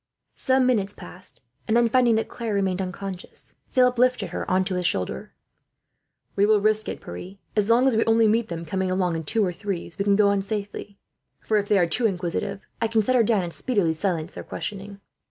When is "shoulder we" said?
4.87-6.47